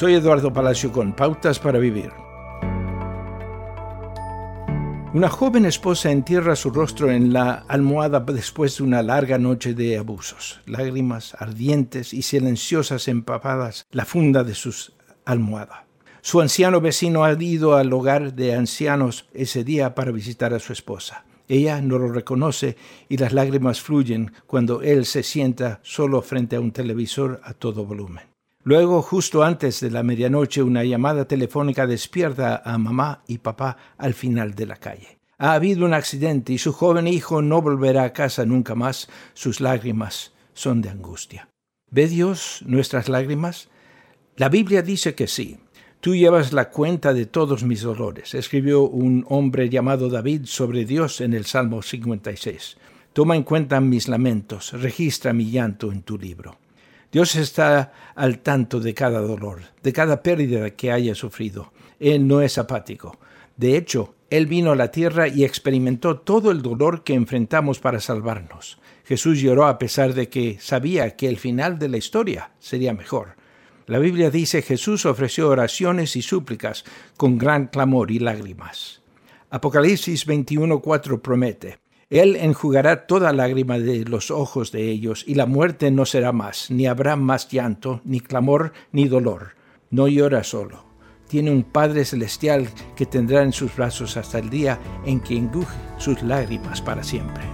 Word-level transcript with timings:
Soy 0.00 0.14
Eduardo 0.14 0.50
Palacio 0.50 0.90
con 0.90 1.12
Pautas 1.12 1.58
para 1.58 1.78
Vivir. 1.78 2.10
Una 5.12 5.28
joven 5.28 5.66
esposa 5.66 6.10
entierra 6.10 6.56
su 6.56 6.70
rostro 6.70 7.10
en 7.10 7.34
la 7.34 7.66
almohada 7.68 8.20
después 8.20 8.78
de 8.78 8.84
una 8.84 9.02
larga 9.02 9.36
noche 9.36 9.74
de 9.74 9.98
abusos. 9.98 10.62
Lágrimas 10.64 11.36
ardientes 11.38 12.14
y 12.14 12.22
silenciosas 12.22 13.08
empapadas 13.08 13.86
la 13.90 14.06
funda 14.06 14.42
de 14.42 14.54
su 14.54 14.74
almohada. 15.26 15.84
Su 16.22 16.40
anciano 16.40 16.80
vecino 16.80 17.22
ha 17.24 17.34
ido 17.34 17.76
al 17.76 17.92
hogar 17.92 18.32
de 18.32 18.54
ancianos 18.54 19.28
ese 19.34 19.64
día 19.64 19.94
para 19.94 20.12
visitar 20.12 20.54
a 20.54 20.60
su 20.60 20.72
esposa. 20.72 21.26
Ella 21.46 21.82
no 21.82 21.98
lo 21.98 22.10
reconoce 22.10 22.78
y 23.10 23.18
las 23.18 23.34
lágrimas 23.34 23.82
fluyen 23.82 24.32
cuando 24.46 24.80
él 24.80 25.04
se 25.04 25.22
sienta 25.22 25.78
solo 25.82 26.22
frente 26.22 26.56
a 26.56 26.60
un 26.60 26.72
televisor 26.72 27.42
a 27.44 27.52
todo 27.52 27.84
volumen. 27.84 28.30
Luego, 28.62 29.00
justo 29.00 29.42
antes 29.42 29.80
de 29.80 29.90
la 29.90 30.02
medianoche, 30.02 30.62
una 30.62 30.84
llamada 30.84 31.24
telefónica 31.24 31.86
despierta 31.86 32.62
a 32.62 32.76
mamá 32.76 33.22
y 33.26 33.38
papá 33.38 33.76
al 33.96 34.12
final 34.12 34.54
de 34.54 34.66
la 34.66 34.76
calle. 34.76 35.18
Ha 35.38 35.54
habido 35.54 35.86
un 35.86 35.94
accidente 35.94 36.52
y 36.52 36.58
su 36.58 36.74
joven 36.74 37.06
hijo 37.08 37.40
no 37.40 37.62
volverá 37.62 38.04
a 38.04 38.12
casa 38.12 38.44
nunca 38.44 38.74
más. 38.74 39.08
Sus 39.32 39.62
lágrimas 39.62 40.32
son 40.52 40.82
de 40.82 40.90
angustia. 40.90 41.48
¿Ve 41.90 42.06
Dios 42.06 42.62
nuestras 42.66 43.08
lágrimas? 43.08 43.70
La 44.36 44.50
Biblia 44.50 44.82
dice 44.82 45.14
que 45.14 45.26
sí. 45.26 45.58
Tú 46.00 46.14
llevas 46.14 46.52
la 46.52 46.68
cuenta 46.68 47.14
de 47.14 47.26
todos 47.26 47.62
mis 47.62 47.80
dolores, 47.80 48.34
escribió 48.34 48.82
un 48.82 49.24
hombre 49.28 49.68
llamado 49.68 50.08
David 50.08 50.42
sobre 50.44 50.84
Dios 50.84 51.20
en 51.22 51.32
el 51.32 51.46
Salmo 51.46 51.82
56. 51.82 52.76
Toma 53.12 53.36
en 53.36 53.42
cuenta 53.42 53.80
mis 53.80 54.08
lamentos, 54.08 54.72
registra 54.72 55.32
mi 55.32 55.50
llanto 55.50 55.90
en 55.92 56.02
tu 56.02 56.16
libro. 56.16 56.58
Dios 57.12 57.34
está 57.34 57.92
al 58.14 58.38
tanto 58.38 58.78
de 58.78 58.94
cada 58.94 59.20
dolor, 59.20 59.62
de 59.82 59.92
cada 59.92 60.22
pérdida 60.22 60.70
que 60.70 60.92
haya 60.92 61.14
sufrido. 61.14 61.72
Él 61.98 62.28
no 62.28 62.40
es 62.40 62.56
apático. 62.56 63.18
De 63.56 63.76
hecho, 63.76 64.14
Él 64.30 64.46
vino 64.46 64.70
a 64.70 64.76
la 64.76 64.92
tierra 64.92 65.26
y 65.26 65.44
experimentó 65.44 66.18
todo 66.20 66.50
el 66.50 66.62
dolor 66.62 67.02
que 67.02 67.14
enfrentamos 67.14 67.80
para 67.80 68.00
salvarnos. 68.00 68.78
Jesús 69.04 69.40
lloró 69.40 69.66
a 69.66 69.78
pesar 69.78 70.14
de 70.14 70.28
que 70.28 70.58
sabía 70.60 71.16
que 71.16 71.28
el 71.28 71.36
final 71.36 71.80
de 71.80 71.88
la 71.88 71.96
historia 71.96 72.52
sería 72.60 72.94
mejor. 72.94 73.34
La 73.86 73.98
Biblia 73.98 74.30
dice 74.30 74.62
Jesús 74.62 75.04
ofreció 75.04 75.48
oraciones 75.48 76.14
y 76.14 76.22
súplicas 76.22 76.84
con 77.16 77.38
gran 77.38 77.66
clamor 77.66 78.12
y 78.12 78.20
lágrimas. 78.20 79.02
Apocalipsis 79.50 80.28
21:4 80.28 81.20
promete, 81.20 81.80
él 82.10 82.34
enjugará 82.34 83.06
toda 83.06 83.32
lágrima 83.32 83.78
de 83.78 84.04
los 84.04 84.32
ojos 84.32 84.72
de 84.72 84.90
ellos, 84.90 85.24
y 85.26 85.36
la 85.36 85.46
muerte 85.46 85.92
no 85.92 86.04
será 86.04 86.32
más, 86.32 86.68
ni 86.68 86.86
habrá 86.86 87.14
más 87.14 87.48
llanto, 87.48 88.00
ni 88.04 88.20
clamor, 88.20 88.72
ni 88.90 89.06
dolor. 89.06 89.54
No 89.90 90.08
llora 90.08 90.42
solo. 90.42 90.84
Tiene 91.28 91.52
un 91.52 91.62
Padre 91.62 92.04
Celestial 92.04 92.68
que 92.96 93.06
tendrá 93.06 93.42
en 93.42 93.52
sus 93.52 93.74
brazos 93.76 94.16
hasta 94.16 94.40
el 94.40 94.50
día 94.50 94.80
en 95.06 95.20
que 95.20 95.36
enguje 95.36 95.76
sus 95.98 96.20
lágrimas 96.22 96.82
para 96.82 97.04
siempre. 97.04 97.44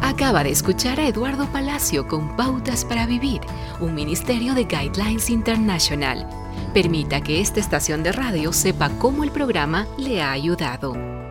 Acaba 0.00 0.42
de 0.44 0.50
escuchar 0.50 0.98
a 0.98 1.06
Eduardo 1.06 1.46
Palacio 1.52 2.08
con 2.08 2.34
Pautas 2.36 2.86
para 2.86 3.04
Vivir, 3.04 3.42
un 3.80 3.94
ministerio 3.94 4.54
de 4.54 4.64
Guidelines 4.64 5.28
International. 5.28 6.26
Permita 6.72 7.20
que 7.20 7.42
esta 7.42 7.60
estación 7.60 8.02
de 8.02 8.12
radio 8.12 8.54
sepa 8.54 8.88
cómo 8.98 9.24
el 9.24 9.30
programa 9.30 9.86
le 9.98 10.22
ha 10.22 10.32
ayudado. 10.32 11.19